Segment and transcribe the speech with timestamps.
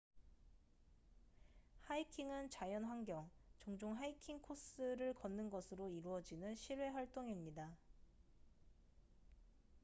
[1.81, 7.69] 하이킹은 자연환경 종종 하이킹 코스를 걷는 것으로 이루어지는 실외 활동입니다